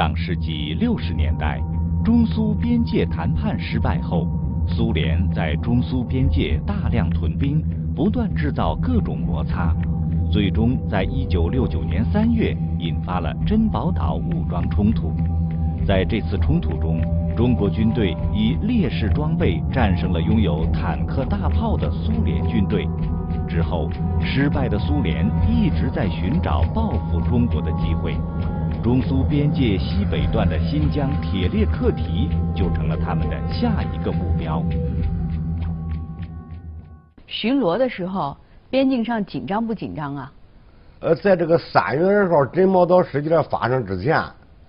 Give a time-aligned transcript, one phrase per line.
[0.00, 1.60] 上世纪六十年代，
[2.02, 4.26] 中苏边界谈判失败后，
[4.66, 7.62] 苏联在中苏边界大量屯兵，
[7.94, 9.76] 不断制造各种摩擦，
[10.32, 15.12] 最终在一九六九年三月引发了珍宝岛武装冲突。
[15.86, 16.98] 在这次冲突中，
[17.36, 22.88] 中国军队以劣势装备战胜了拥有坦克大炮的苏联军队。
[23.46, 28.16] 之后，失败的苏联一直在寻找报复中国的机会。
[28.82, 34.64] 中苏边界西北段的新疆铁列克提就成了他们的下一个目标。
[37.26, 38.34] 巡逻的时候，
[38.70, 40.32] 边境上紧张不紧张啊？
[41.00, 44.18] 呃，在这个三月二号珍宝岛事件发生之前，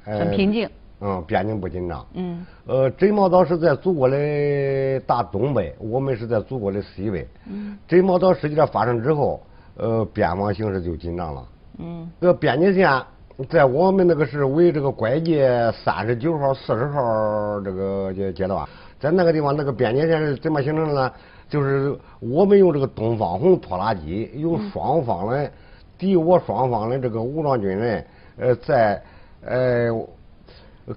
[0.04, 0.70] 很平静。
[1.00, 2.06] 嗯，边境不紧张。
[2.14, 2.46] 嗯。
[2.68, 7.26] 呃，珍宝岛是在祖国的大东北，我们是在祖国的西北。
[7.50, 7.78] 嗯。
[7.88, 9.42] 珍宝岛事件发生之后，
[9.78, 11.48] 呃，边防形势就紧张了。
[11.78, 12.10] 嗯。
[12.20, 13.02] 这个边境线
[13.50, 18.68] 在我们那个是为这个拐界三十九号、四十号这个阶阶段，
[19.00, 21.12] 在那个地方，那个边界线是怎么形成的呢？
[21.50, 25.52] 就是我们用这个东方红拖拉机，用双方的
[25.98, 28.06] 敌我双方的这个武装军人，
[28.38, 29.02] 呃，在
[29.46, 30.08] 呃。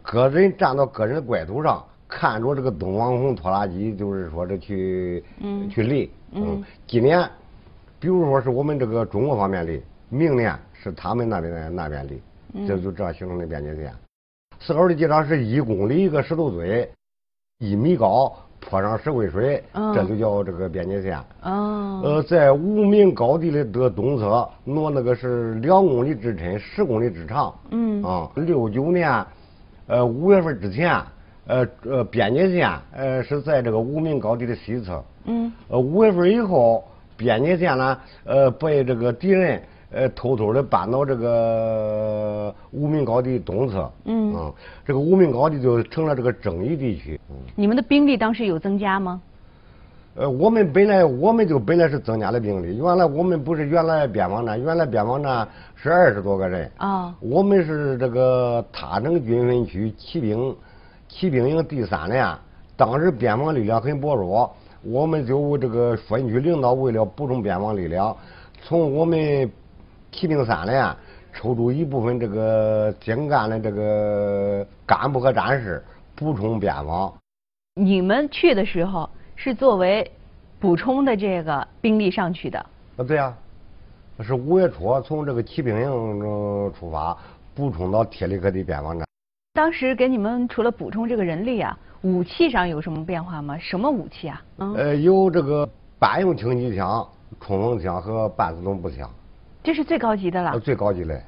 [0.03, 5.23] 个人站到个人的怪土上，看着这个东方红拖拉机，就是说这去
[5.71, 6.11] 去犁。
[6.33, 6.65] 嗯。
[6.87, 7.23] 今年，
[8.01, 12.21] 比如说是我们这个中国方面犁，明年是他们那边的那边立，
[12.67, 13.93] 这就这样形成的边界线。
[14.61, 16.89] 四号的机场是一公里一个石头堆，
[17.59, 21.19] 一米高，坡上石灰水，这就叫这个边界线。
[21.43, 22.01] 哦。
[22.05, 27.55] 呃，在无名高地的的东侧，挪那个是两公里之深，十公里之长。
[27.71, 28.03] 嗯。
[28.03, 29.25] 啊，六九年。
[29.87, 30.99] 呃，五月份之前，
[31.47, 35.05] 呃呃，边界线呃是在这个无名高地的西侧。
[35.25, 35.53] 嗯。
[35.69, 36.83] 呃，五月份以后，
[37.19, 39.63] 边界线呢，呃，被这个敌人
[39.95, 43.91] 呃偷偷的搬到这个无名高地东侧。
[44.05, 44.35] 嗯。
[44.35, 44.53] 啊，
[44.85, 47.19] 这个无名高地就成了这个争议地区。
[47.55, 49.21] 你们的兵力当时有增加吗？
[50.17, 56.71] 呃，我们本来我们就本来是增加了兵力，原来我们不是原来边防站，原来边防站是二十多个人。
[56.77, 57.15] 啊。
[57.19, 60.55] 我们是这个塔城军分区骑兵
[61.09, 62.33] 骑兵营第三连，
[62.77, 68.17] 当时边防力量很薄弱，我们就这个分区领导为了补充边防力量，
[68.63, 69.51] 从我们
[70.15, 70.97] 骑兵三连
[71.33, 77.13] 抽出一部分这个精干的这个干部和战士补充边防。
[77.75, 79.11] 你们去的时候。
[79.37, 80.09] 是作为
[80.61, 82.57] 补充的这个兵力上去的。
[82.97, 83.37] 啊，对呀，
[84.21, 86.21] 是五月初从这个骑兵营
[86.73, 87.19] 出发，
[87.53, 89.05] 补充到铁力克的边防站。
[89.55, 93.59] 当时给你们除了补充这个人力啊，武器上有什么变化吗？
[93.59, 94.41] 什么武器啊？
[94.59, 97.05] 呃，有这个半用轻机枪、
[97.41, 99.11] 冲锋枪和半自动步枪。
[99.65, 100.61] 这是最高级的了。
[100.61, 101.21] 最高级的。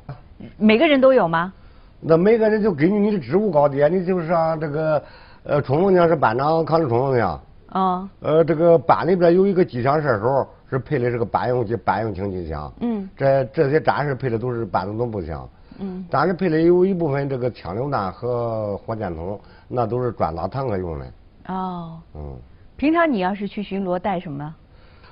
[0.58, 1.52] 每个人都有吗？
[1.98, 5.02] 那每个人就根据你的职务高低，你就是说这个
[5.44, 7.40] 呃冲锋枪是班长扛着冲锋枪。
[7.70, 12.70] 啊，呃，这个班里边有一个机枪射手，是配的是个班用机班用轻机枪。
[12.80, 15.48] 嗯，这这些战士配的都是半自动步枪。
[15.78, 21.06] 嗯，但是配的有一部分这个枪榴弹和火箭筒，那都是专打坦克用的。
[21.48, 21.98] 哦。
[22.14, 22.36] 嗯。
[22.76, 24.54] 平常你要是去巡逻带什么？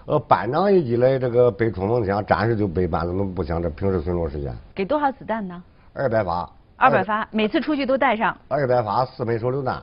[0.07, 3.63] 呃，班长一进来，这个背冲锋枪，战士就背半自动步枪。
[3.63, 4.55] 这平时巡逻时间。
[4.75, 5.63] 给多少子弹呢？
[5.95, 6.49] 二百发。
[6.77, 8.37] 二百发，每次出去都带上。
[8.49, 9.83] 二百发四枚手榴弹。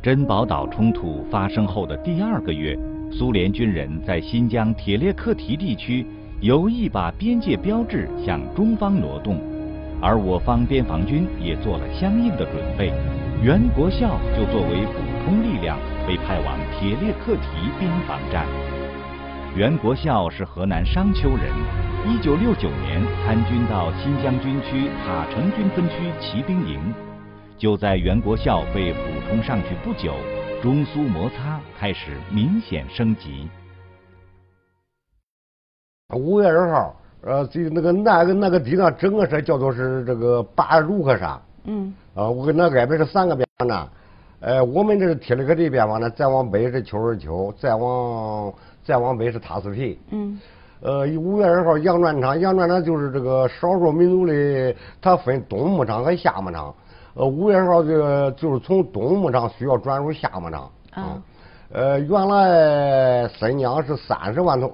[0.00, 2.78] 珍宝岛冲突发生后的第二个月，
[3.12, 6.06] 苏联军人在新疆铁列克提地区
[6.40, 9.38] 有意把边界标志向中方挪动，
[10.00, 12.94] 而我方边防军也做了相应的准备。
[13.42, 14.94] 袁国孝就作为补
[15.24, 15.76] 充力量
[16.08, 18.46] 被派往铁列克提边防站。
[19.54, 21.52] 袁国孝是河南商丘人，
[22.06, 26.80] 一九六九年参军到新疆军区塔城军分区骑兵营。
[27.58, 30.14] 就在袁国孝被补充上去不久，
[30.62, 33.46] 中苏摩擦开始明显升级。
[36.14, 41.38] 五月二号，呃，这那个那个那个地方整个是叫做是这个八卢克山。
[41.64, 41.92] 嗯。
[42.14, 43.86] 啊，我跟那外边是三个边防站，
[44.40, 48.52] 呃，我们这是铁力克这边防站，再往北是丘尔丘，再往
[48.84, 49.98] 再往北是塔斯皮。
[50.10, 50.38] 嗯。
[50.80, 56.72] 呃，五月二号，羊转场，羊转场就是这个少数民族的，它分东牧场和下牧场。
[57.14, 60.70] 呃，五月二号就就是从东牧场需要转入下牧场。
[60.92, 61.20] 啊。
[61.72, 64.72] 呃，原来新疆是三十万头，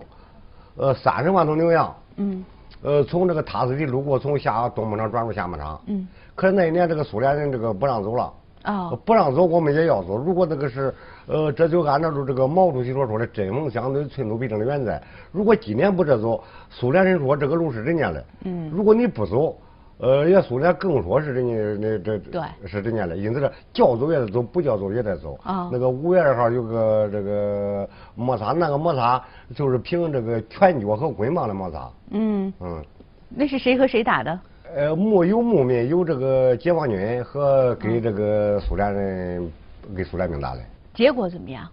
[0.76, 1.96] 呃，三十万头牛羊。
[2.16, 2.44] 嗯。
[2.82, 5.80] 呃，从这个塔斯皮路过，从下东牧场转入下牧场。
[5.86, 6.06] 嗯。
[6.34, 8.30] 可是那一年这个苏联人这个不让走了。
[8.64, 8.90] 啊。
[9.04, 10.16] 不让走，我们也要走。
[10.16, 10.92] 如果那个是，
[11.28, 15.00] 呃，这就按照着这个毛主席所说的“针锋相对，寸土必争”的原则。
[15.30, 18.24] 如果今年不这走，苏联人说这个路是人家的。
[18.44, 18.68] 嗯。
[18.74, 19.56] 如果你不走。
[19.98, 25.38] 呃，人家苏联更说是人家那这对是人家的，因此这叫走也得走，不叫走也得走。
[25.44, 29.22] 啊那个五月二号有个这个摩擦，那个摩擦
[29.54, 31.88] 就是凭这个拳脚和棍棒的摩擦。
[32.10, 32.84] 嗯，嗯，
[33.28, 34.38] 那是谁和谁打的？
[34.76, 39.52] 呃，木有牧民，有这个解放军和给这个苏联人
[39.96, 40.60] 给苏联兵打的。
[40.92, 41.68] 结果怎么样？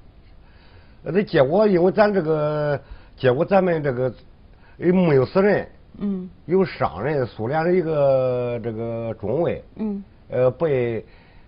[1.03, 2.80] 呃，这结果因为咱这个
[3.18, 4.13] 结果咱们这个
[4.77, 5.68] 呃没有死人，
[5.98, 11.04] 嗯有伤人，苏联的一个这个中尉，嗯呃，被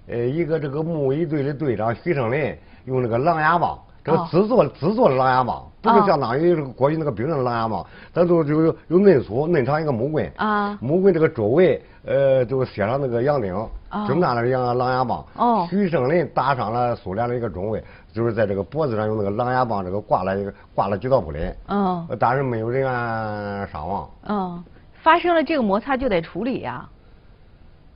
[0.08, 4.28] 呃一个这个木一队的队长徐胜林用那个狼牙棒，这个哦。
[4.32, 6.04] 制作制作的狼牙棒，不是哦。
[6.06, 10.78] 相当于这个过去那个兵刃的狼牙棒，它都就有有嫩粗嫩长一个木棍，啊。
[10.82, 13.70] 木棍这个周围呃就写上那个洋钉，哦
[14.08, 15.26] 就那了样狼牙棒。
[15.36, 15.68] 哦。
[15.70, 17.84] 徐胜林打伤了苏联的一个中尉，
[18.14, 22.06] 就是在这个脖子上用那个狼牙棒这个挂了一个挂了几道布林，嗯。
[22.10, 24.10] 呃但是没有人员伤亡。
[24.28, 24.64] 嗯，
[25.02, 26.88] 发生了这个摩擦就得处理呀、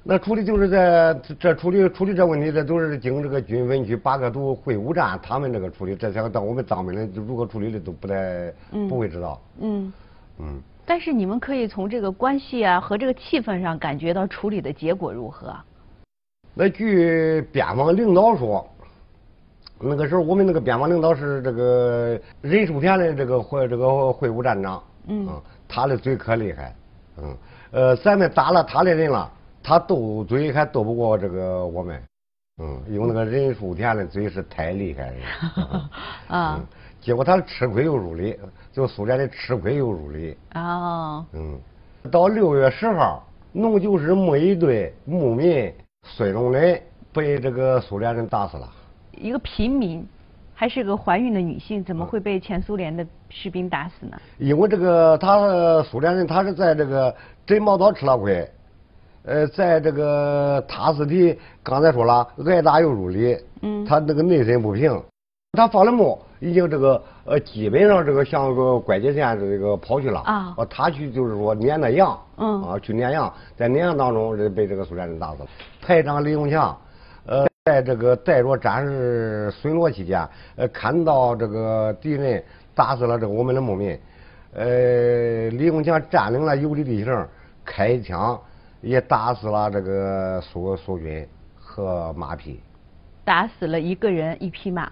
[0.09, 9.41] 那处理就是在这处理处理这问题，这都是经这个军分区八个都会务站他们这个处理，这才到我们当兵的如何处理的都不太嗯不会知道。
[9.59, 9.91] 嗯。
[10.39, 15.53] 嗯，但是你们可以从这个关系啊和这个气氛上感觉到处理的结果如何？
[16.53, 18.65] 那据边防领导说，
[19.77, 25.27] 那个时候我们那个边防领导是这个任树田的这个会这个会务站长，嗯
[25.67, 26.75] 他的嘴可厉害，
[27.17, 27.37] 嗯，
[27.71, 29.29] 呃，咱们打了他的人了，
[29.67, 32.01] 他斗嘴还斗不过这个我们，
[32.59, 35.89] 嗯，因为那个任树田的嘴是太厉害了，
[36.33, 36.55] 啊。
[36.57, 36.65] 嗯，
[37.01, 38.39] 结果他吃亏又入里，
[38.71, 41.59] 就苏联的吃亏又入里，哦，嗯，
[42.09, 45.69] 到六月十号，农九师牧一队牧民
[46.05, 46.81] 孙荣仁
[47.11, 48.71] 被这个苏联人打死了。
[49.11, 50.07] 一个平民，
[50.53, 54.17] 还是个怀孕的女性，怎么会被前苏联的士兵打死呢？
[54.37, 57.13] 因为这个他苏联人他是在这个
[57.45, 58.49] 珍宝岛吃了亏，
[59.27, 63.83] 呃，在这个塔斯提刚才说了挨打又入里，嗯。
[63.83, 65.03] 他那个内心不平，
[65.51, 70.53] 他放了牧，已经这个呃基本上这个向个拐节线这个跑去了啊。
[70.57, 72.63] 呃他去就是说撵那羊，嗯。
[72.63, 75.49] 啊去撵羊，在撵羊当中这被这个苏联人打死了。
[75.81, 76.77] 排长李永强，
[77.25, 80.25] 呃，在这个带着战士巡逻期间，
[80.55, 82.41] 呃，看到这个敌人
[82.73, 83.99] 打死了这个我们的牧民，
[84.53, 87.27] 呃，李永强占领了有利地形，
[87.65, 88.39] 开枪
[88.81, 92.59] 也打死了这个苏苏军和马匹。
[93.23, 94.91] 打死了一个人一匹马。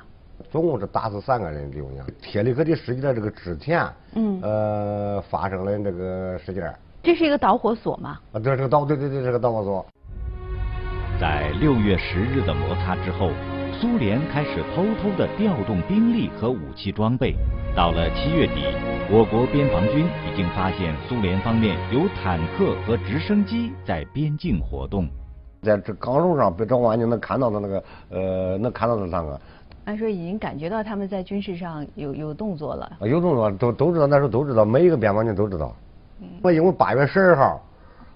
[0.51, 2.05] 总共是打死三个人，李永强。
[2.21, 8.19] 铁力克的事件这个之前，嗯呃，发生了这个事件这是一个导火索吗？
[8.33, 9.85] 啊，这是个导，对对对，这个导火索。
[11.21, 13.29] 在六月十日的摩擦之后，
[13.79, 17.33] 苏联开始偷偷的调动兵力和武器装备。
[17.73, 18.65] 到了七月底，
[19.07, 25.07] 我国边防军已经发现苏联方面有坦克和直升机在边境活动。
[25.61, 29.39] 在这高路上，被张望远镜能看到的那个，呃，能看到的那个，
[29.85, 32.97] 按说已经感觉到他们在军事上有有动作了。
[32.99, 35.71] 啊有动作都都知道，那时候都知道，每一个边防军都知道。
[36.41, 37.63] 我因为八月十二号，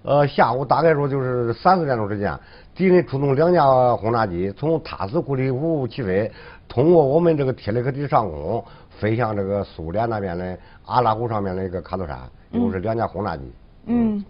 [0.09, 2.35] 呃，下午大概说就是三四点钟之间，
[2.73, 3.63] 敌人出动两架
[3.95, 6.31] 轰炸机，从塔斯库里夫起飞，
[6.67, 12.17] 通过我们这个铁列克地上空，飞向这个苏联那边的阿拉湖上面的一个卡托山，
[12.49, 13.43] 又是两架轰炸机。
[13.85, 14.25] 嗯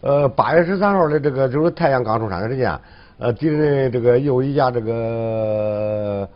[0.00, 2.80] 呃，八月十三号的这个就是太阳刚出山的时间，
[3.18, 6.26] 呃，敌人这个又一架这个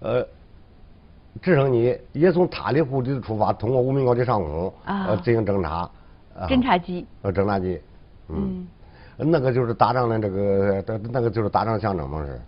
[0.00, 0.26] 呃
[1.40, 4.74] 直升机也从塔里湖里出发，通过无名高地上空
[5.22, 5.88] 进行侦察。
[6.38, 7.06] 啊侦察机。
[7.22, 7.80] 呃，侦察机。
[8.28, 8.66] 嗯。
[9.20, 12.40] 那个就是打仗的这个，那那个就是打仗象征嘛是。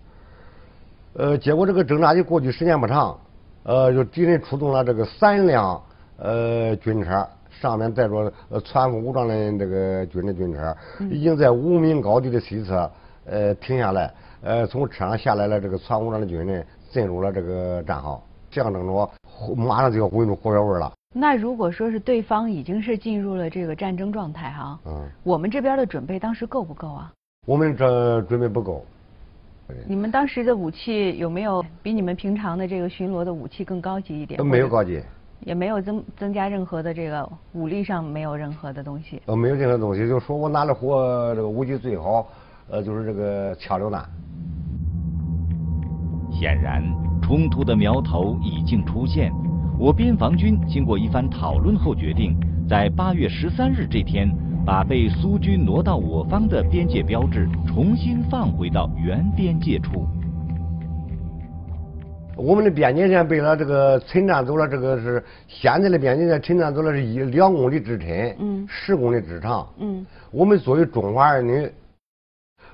[1.15, 3.19] 呃，结果这个侦察机过去时间不长，
[3.65, 5.83] 呃，就敌人出动了这个三辆
[6.19, 10.77] 呃军车，上面带着呃全副武装的这个军的军车，
[11.11, 12.89] 已经在无名高地的西侧
[13.27, 19.11] 呃停下来，呃从车上下来了这个全武装的军人进入了这个战壕，象征着
[19.57, 20.93] 马上就要滚出火药味了。
[21.13, 27.13] 那如果说是对方已经是进入了这个战争状态哈，嗯，我们这边的准备当时够不够啊？
[27.49, 28.85] 我们这准备不够。
[29.89, 34.39] 你们当时的武器有没有比你们平常的这个巡逻的武器更高级一点？
[34.39, 35.03] 都没有高级，
[35.41, 39.21] 也没有增增加任何的这个武力上没有任何的东西。
[39.27, 42.29] 呃，没有任何东西，就说我拿的火这个武器最好，
[42.71, 44.09] 呃，就是这个枪榴弹。
[46.31, 46.81] 显然，
[47.21, 49.33] 冲突的苗头已经出现。
[49.81, 52.37] 我边防军经过一番讨论后，决定
[52.69, 54.31] 在八月十三日这天，
[54.63, 60.07] 把被苏军挪到我方的边界标志重新放回到原边界处。
[62.37, 69.67] 我们的边界线被了这个侵占走了，这个是现在的边界线侵占走了是一两公里之深，嗯十公里之长。
[69.79, 71.67] 嗯我们作为中华儿女，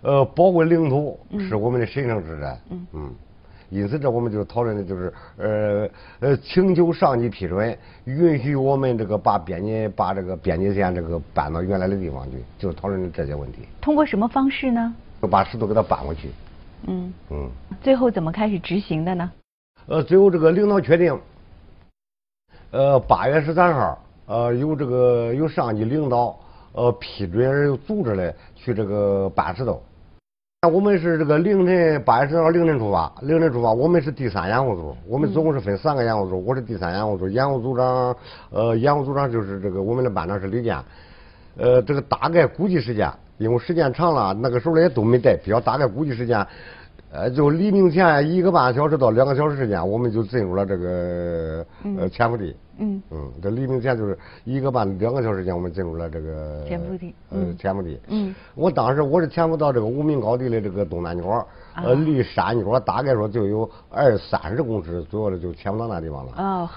[0.02, 2.58] 呃，保卫领土嗯是我们的神圣之责。
[2.92, 3.14] 嗯
[3.68, 5.88] 因此，这我们就讨论的就是，呃
[6.20, 14.94] 呃，请求上级批准，允许我们这个把边界把这个边界线这个搬到原来的地方去，就讨论的这些问题，通过什么方式呢？
[15.20, 16.30] 就把石头给它搬过去。
[16.87, 17.50] 嗯，嗯，
[17.82, 19.32] 最后怎么开始执行的呢？
[19.87, 21.18] 呃，最后这个领导确定，
[22.70, 26.38] 呃，八月十三号，呃，由这个由上级领导
[26.73, 29.82] 呃批准而有组织的去这个搬石头。
[30.62, 38.16] 我们是这个凌晨八月十号凌晨出发，凌晨出发，我们是第三掩护组，我们总共是分三个掩护组，我是第三掩护组，掩护组长，
[38.50, 40.75] 呃，掩护组长就是这个我们的班长是李建，
[41.58, 46.44] 呃，这个大概估计时间，因为时间长了，那个时候也都没带表，大概估计时间，
[47.16, 51.64] 呃，就黎明前一个半小时到两个小时时间，我们就进入了这个
[51.99, 52.54] 呃潜伏地。
[52.78, 57.99] 嗯嗯，这黎明前就是一个半两个小时间，我们进入了这个潜伏地呃嗯，潜伏地。
[58.08, 61.46] 嗯，我当时我是潜伏到这个无名高地的这个东南角，啊
[61.85, 66.32] 呃，离山脚大概说就有二三十公尺左右的，就潜伏到那地方了。
[66.37, 66.68] 哦，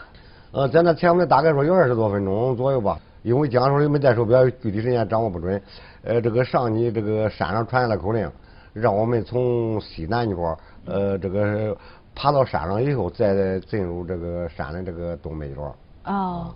[0.54, 5.62] 呃，在那潜伏的大概说有二十多分钟左右吧，因为讲说也没带手表，具体时间掌握不准。
[6.06, 8.32] 呃，这个上级这个山上传下来口令，
[8.74, 11.76] 让我们从西南角，呃，这个
[12.16, 15.76] 爬到山上以后，再进入这个山的这个东北角。
[16.06, 16.54] 哦，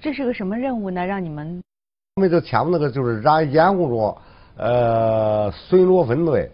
[0.00, 1.04] 这是个什么任务呢？
[1.04, 1.62] 让你们
[2.16, 4.18] 我们就前面那个就是让掩护着
[4.56, 6.50] 呃巡逻分队，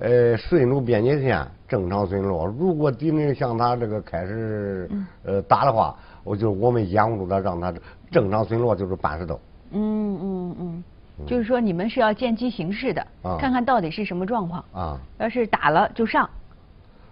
[0.00, 2.46] 呃顺着边界线正常巡逻。
[2.46, 4.90] 如果敌人向他这个开始
[5.24, 7.72] 呃打的话，我就我们掩护住他，让他
[8.10, 9.38] 正常巡逻，就是搬石头。
[9.70, 10.84] 嗯嗯嗯，
[11.26, 14.64] 就是说你们是要见机行事的，啊看看到底是什么状况。
[14.72, 16.28] 啊，要是打了就上，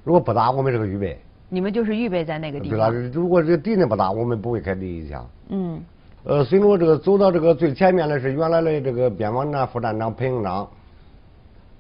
[0.04, 1.18] 如果不打，我们这个预备。
[1.48, 3.12] 你们就是预备在那个地对了，方。
[3.12, 5.26] 如果这个敌人不打，我们不会开第一枪。
[5.50, 5.82] 嗯
[6.24, 10.68] 呃，随着这个走到这个最前面的是原来的这个边防站副站长裴营长，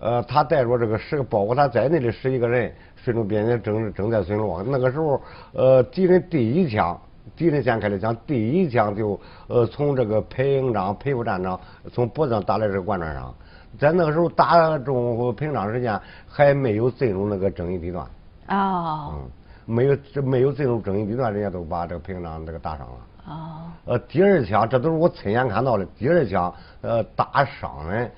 [0.00, 4.62] 呃，他带着这个十个，包括他在内的十一个人，顺着边境正正在巡逻。
[4.62, 7.00] 那个时候，呃，敌人第一枪，
[7.36, 11.58] 敌人先开的枪，第一枪就呃从这个裴营长、裴副站长
[11.92, 13.34] 从脖子上打在这个贯穿上，
[13.78, 15.98] 在那个时候打中裴营长时间，
[16.28, 18.06] 还没有进入那个争议地段，
[18.48, 19.30] 哦嗯，
[19.66, 22.94] 没有这没有进入争议地段，人家都把这个裴营长这个打伤了。
[23.28, 25.84] 哦呃，第二枪，这都是我亲眼看到的。
[25.96, 28.10] 第二枪，呃，打伤人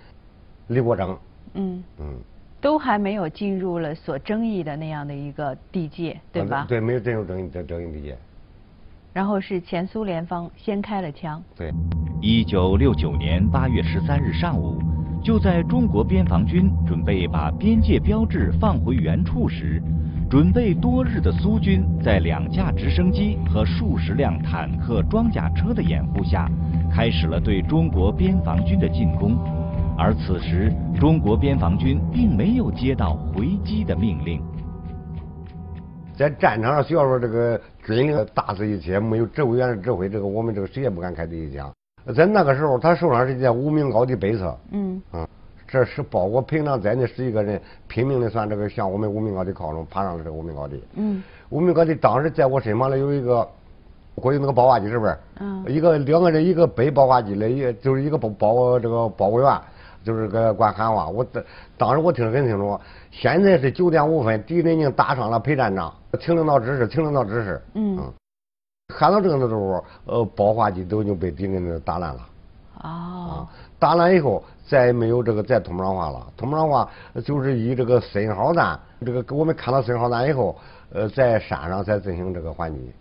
[0.66, 1.16] 李国正，
[1.52, 2.14] 嗯，嗯，
[2.60, 6.60] 都还没有进入了所争议的那样的一个地界，对吧？
[6.60, 8.16] 呃对，没有进入争议的争议地界。
[9.14, 11.40] 然后是前苏联方先开了枪。
[11.56, 11.72] 对，
[12.20, 14.82] 一九六九年八月十三日上午，
[15.22, 19.80] 就在中国边防军准备把边界标志放回原处时，
[20.28, 26.50] 准备多日的苏军在两架直升机和数十辆坦克、装甲车的掩护下，
[26.90, 29.38] 开始了对中国边防军的进攻。
[29.96, 34.42] 而此时，中国边防军并没有接到回击的命令。
[36.16, 41.72] 在战场上需要说这个军令大势一切，没有指挥员的指挥，这个我们这个谁也不敢开第一枪。
[42.14, 45.26] 在那个时候，他受伤是在无名高地北侧，嗯啊，
[45.66, 50.82] 这是包括平常在内十一个人拼命的算这个向我们无名高地靠拢，爬上了这个无名高地。
[50.94, 53.48] 嗯无名高地当时在我身旁的有一个，
[54.14, 55.16] 过去那个爆发机是不是？
[55.40, 59.60] 嗯一个两个人，一个背爆发机的，一个就是一个保保这个保卫员，
[60.04, 61.08] 就是个管喊话。
[61.08, 61.42] 我当
[61.76, 62.78] 当时我听得很清楚，
[63.10, 67.60] 现在是九点五分，敌人已经打伤了裴站长，听领导指示，听领导指示。
[67.74, 67.98] 嗯
[68.94, 72.20] 喊到这个的时候，呃，爆发机都已经被敌人打烂了。
[72.82, 76.26] 哦啊，打烂以后，再也没有这个再通不上话了。
[76.36, 76.86] 通不上话，
[77.24, 80.54] 就是以这个信号弹，这个我们看到信号弹以后，
[80.92, 82.92] 呃，在山上再进行这个还击。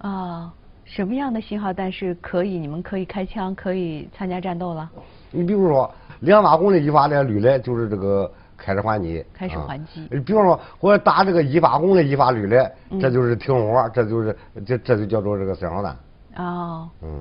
[0.00, 0.50] 哦，
[0.84, 4.90] 什么样的信号弹是可以你们可以开枪可以参加战斗了？
[5.32, 9.24] 你比如说，两发红的一发的绿的，就是这个开始还击。
[9.32, 15.96] 开始啊还击比方说，我打这个一发红的一发绿的，嗯这就是停火，这就是这这就叫做这个信号弹。
[16.36, 17.20] 哦，嗯，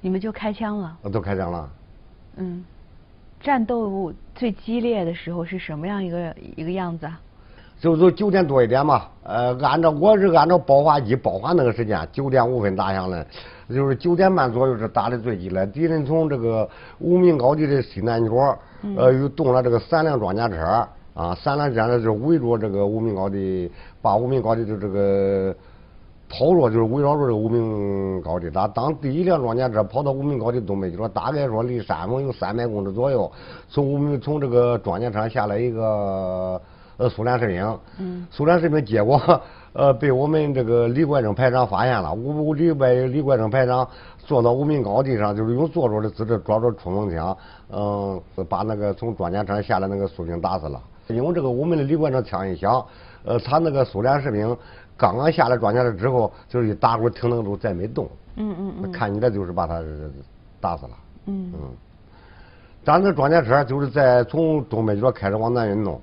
[0.00, 0.96] 你们就开枪了。
[1.12, 1.68] 都开枪了。
[2.36, 2.64] 嗯，
[3.40, 7.20] 战斗最激烈的时候是什么样一个一个样子啊？
[7.80, 13.24] 就是九点多一点嘛，呃，按照我是按照爆发机爆发那个时间，九点五分打响的，
[13.68, 15.66] 就是九点半左右是打的最激烈。
[15.66, 18.58] 敌人从这个无名高地的西南角，
[18.96, 23.70] 呃，又动了这个三辆装甲车，啊，三辆车就是围着这个无名高地，
[24.00, 25.54] 把无名高地的这个
[26.28, 28.66] 跑着，就是围绕着这个无名高地打。
[28.66, 33.30] 当第一辆装甲车跑到无名高地东北角，大概说离山峰有三百公尺左右，
[33.68, 36.60] 从无名从这个装甲车上下来一个。
[36.98, 39.18] 呃苏联士兵，嗯苏联士兵结果
[39.72, 43.88] 呃被我们这个李国正排长发现了，吴李外李国正排长
[44.18, 47.36] 坐到无名高地上，就是用坐着的姿势抓着冲锋枪，
[47.70, 50.78] 嗯，把那个从装甲车下来那个苏兵打死了。
[51.06, 52.84] 因为这个我们的李国正枪一响，
[53.24, 54.54] 呃，他那个苏联士兵
[54.96, 59.80] 刚刚下来装甲车之后，就是一打鼓停顿住再没动，嗯嗯嗯看起来就是把他
[60.60, 60.92] 打死了。
[61.26, 61.60] 嗯嗯，
[62.84, 65.98] 咱这装甲车就是在从东北角开始往南运动，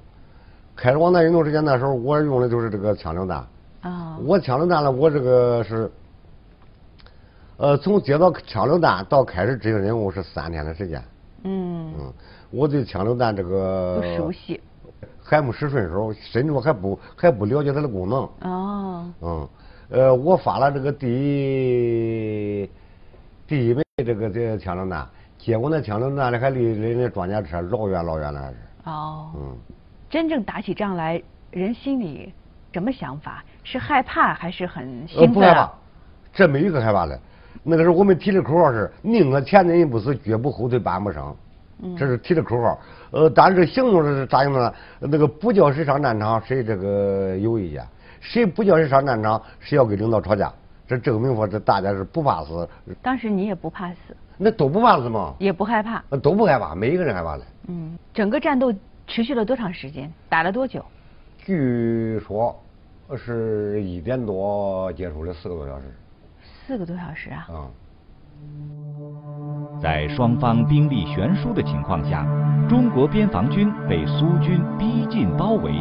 [0.76, 3.46] 开始往南运动之前，那时候我用的就是这个枪榴弹。
[3.82, 5.92] 啊我枪榴弹呢，我这个是，
[7.58, 11.02] 呃，从接到枪榴弹到开始执行任务是三天的时间。
[11.44, 12.14] 嗯嗯，
[12.50, 14.60] 我对枪榴弹这个不熟悉
[15.24, 18.30] 还没使顺手，甚至我还不还不了解它的功能。
[18.42, 19.48] 哦嗯，
[19.90, 22.70] 呃，我发了这个第一
[23.48, 28.58] 第一枚这个这个枪榴弹，结果那枪榴弹呢还离人家装甲车老远老远了，还是。
[28.86, 29.58] 哦嗯，
[30.16, 32.32] 真正打起仗来，人心里
[32.72, 33.44] 什么想法？
[33.66, 35.72] 是害怕还是很呃，兴奋啊不害怕？，
[36.34, 37.20] 这没有一个害怕的。
[37.64, 41.36] 那个时候我们提的口号是“宁可前进一步死，绝不后退半步生”，
[41.84, 42.80] 嗯这是提的口号。
[43.12, 44.74] 呃，但是行动是咋样呢？
[45.02, 47.84] 那个不叫谁上战场，谁这个有意见；
[48.22, 50.50] 谁不叫谁上战场，谁要跟领导吵架。
[50.88, 52.66] 这证明说这大家是不怕死，
[53.02, 55.34] 当时你也不怕死，那都不怕死吗？
[55.40, 56.02] 也不害怕。
[56.08, 57.44] 呃都不害怕，没一个人害怕的。
[57.68, 58.74] 嗯，整个战斗
[59.08, 60.12] 持续了多长时间？
[60.28, 60.84] 打了多久？
[61.38, 62.56] 据说
[63.16, 65.84] 是一点多结束了四个多小时。
[66.42, 67.48] 四个多小时啊！
[67.50, 67.70] 啊、
[69.80, 72.26] 在双方兵力悬殊的情况下，
[72.68, 75.72] 中国边防军被苏军逼近包围，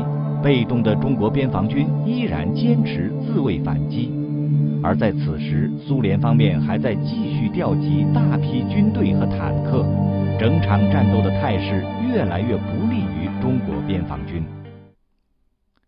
[0.42, 4.12] 被动的中国边防军依然坚持自卫反击。
[4.82, 9.82] 而在此时，苏联方面还在继续调集大批军队和坦克，
[10.38, 12.83] 整场战斗的态势越来越不
[13.44, 14.42] 中国边防军。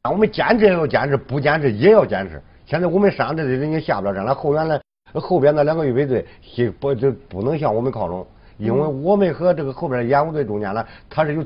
[0.05, 2.39] 我们坚持也要坚持，不坚持也要坚持。
[2.67, 4.79] 现在我们山这的人已经下不了山了，后援来
[5.15, 8.27] 后边那两个预备队西不就不能向我们靠拢，
[8.59, 11.43] 因为我们和这个后边的演武队中间呢，它是有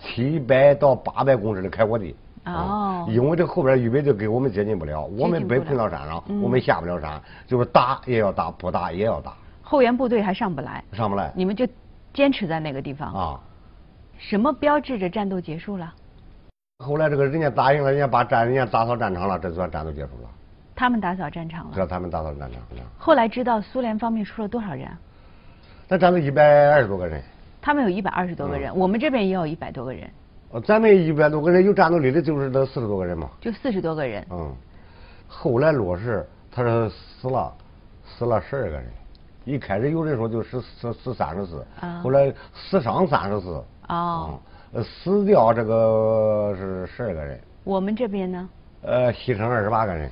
[0.00, 2.14] 七百到八百公尺的开阔地。
[2.44, 11.32] 哦嗯因为这后边预备队跟我们接近不了，我们被困到山上，嗯我们下不了山，就是打也要打，不打也要打，后援部队还上不来，上不来。
[11.34, 11.66] 你们就
[12.14, 13.12] 坚持在那个地方。
[13.12, 13.40] 啊，
[14.20, 15.94] 什么标志着战斗结束了？
[16.84, 20.28] 后来这个人家答应了，人家把战人家打扫战场了，这算战斗结束了，
[20.76, 21.72] 他们打扫战场了。
[21.74, 22.84] 这他们打扫战场了。
[22.98, 24.86] 后来知道苏联方面出了多少人？
[25.88, 27.22] 那战斗一百二十多个人。
[27.62, 30.08] 他们有一百二十多个人，我们这边也有一百多个人，
[30.50, 33.30] 哦，咱们一百多个人有战斗力的，就是那四十多个人嘛。
[33.40, 34.24] 就四十多个人。
[34.30, 34.54] 嗯，
[35.26, 37.52] 后来落实，他说死了，
[38.04, 38.84] 死了十二个人。
[39.44, 43.62] 一开始有人说就死死死三十四啊，后来死伤三十四。
[43.90, 44.40] 哦，
[44.72, 48.48] 呃，死掉这个是十二个人，我们这边呢？
[48.82, 50.10] 呃，牺牲二十八个人，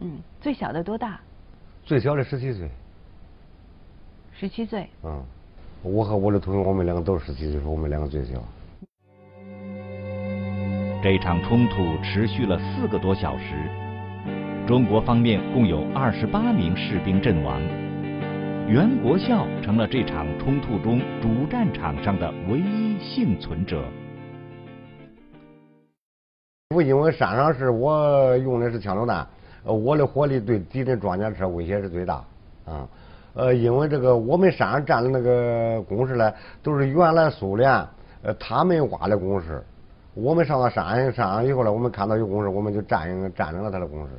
[0.00, 1.20] 嗯，最小的多大？
[1.84, 2.68] 最小的十七岁。
[4.32, 4.88] 十七岁。
[5.04, 5.22] 嗯，
[5.82, 8.34] 我和我的同学，我们两个都是十七岁，我们两个最小。
[11.00, 13.54] 这场冲突持续了四个多小时，
[14.66, 17.60] 中国方面共有二十八名士兵阵亡，
[18.68, 23.82] 袁国孝成了这场冲突中主战场上的唯一幸存者。
[26.74, 29.26] 我因为山上是我用的是枪榴弹，
[29.64, 32.24] 呃，我的火力对敌人装甲车威胁是最大，
[32.64, 32.88] 啊，
[33.34, 37.70] 呃，因为这个我们山上占的那个工事呢，都是原来苏联
[38.22, 39.62] 呃他们挖的工事，
[40.14, 44.12] 我们上到山上山上以后呢，我们看到有工事，我们就占领占领了他的工事，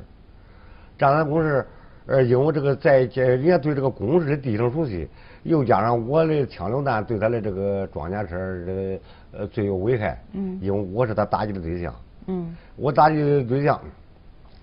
[0.96, 1.66] 占了工事，
[2.06, 5.08] 呃，因为这个在这人家对这个工事的地形熟悉，
[5.42, 8.36] 又加上我的枪榴弹对他的这个装甲车
[8.66, 9.00] 这个
[9.32, 11.94] 呃最有危害，嗯因为我是他打击的对象。
[12.26, 13.80] 嗯我打击的对象，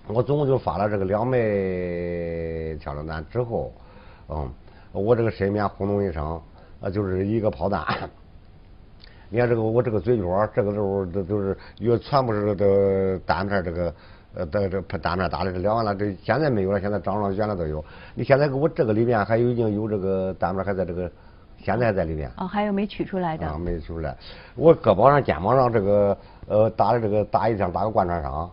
[0.06, 3.72] 我总共就发了这个两枚枪榴弹之后，
[4.28, 4.48] 嗯，
[4.92, 6.40] 我这个身边轰隆一声，
[6.80, 7.84] 呃，就是一个炮弹。
[9.28, 13.92] 你看这个我这个嘴角，这个时候都都是有全部是这单片这个
[14.34, 17.84] 呃的这单片打的，这两万了，这现在没有了，现在涨了原来都有。
[18.14, 21.10] 你现在给我这个里面还有已经有这个单片还在这个，
[21.58, 22.30] 现在还在里面。
[22.38, 23.46] 哦，还有没取出来的？
[23.46, 24.16] 啊，没取出来。
[24.54, 26.16] 我胳膊上、肩膀上这个
[26.48, 28.50] 呃打的这个打一枪打个贯穿伤，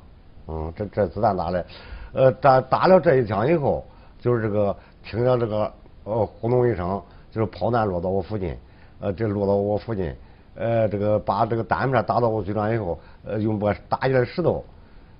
[0.47, 1.65] 嗯，这这子弹打的，
[2.13, 3.85] 呃打打了这一枪以后，
[4.19, 5.71] 就是这个听到这个
[6.03, 8.55] 呃轰隆一声，就是炮弹落到我附近，
[8.99, 10.13] 呃这落到我附近，
[10.55, 14.63] 呃这个把这个弹片打到我嘴上以后，呃用把打起来石头，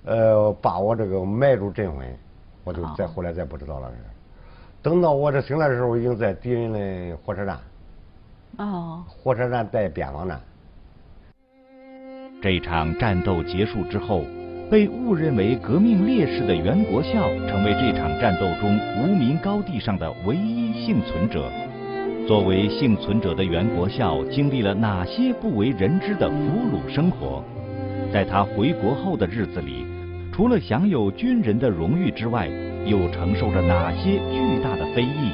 [0.06, 2.08] 呃把我这个埋住镇魂，
[2.64, 3.98] 我就再哦后来再不知道了是。
[4.82, 7.60] 等到我这醒来的时候，已经在敌人的火车站。
[8.58, 10.40] 哦，火车站带边防站。
[12.42, 14.24] 这场战斗结束之后，
[14.72, 21.52] 被误认为革命烈士的袁国孝成为这场战斗中无名高地上的唯一幸存者。
[22.26, 27.44] 作为幸存者的袁国孝，经历了哪些不为人知的俘虏生活？
[28.14, 29.86] 在他回国后的日子里，
[30.40, 32.48] 除了享有军人的荣誉之外，
[32.86, 35.34] 又承受着哪些巨大的非议？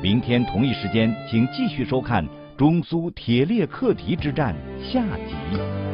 [0.00, 2.24] 明天同一时间，请继续收看
[2.56, 5.93] 中苏铁列克提之战下集。